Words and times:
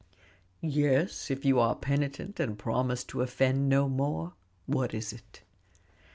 "Yes, 0.63 1.29
if 1.29 1.45
you 1.45 1.59
are 1.59 1.75
penitent, 1.75 2.39
and 2.39 2.57
promise 2.57 3.03
to 3.03 3.21
offend 3.21 3.69
no 3.69 3.87
more. 3.87 4.33
What 4.65 4.95
is 4.95 5.13
it?" 5.13 5.43